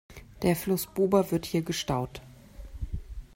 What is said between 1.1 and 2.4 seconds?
wird hier gestaut.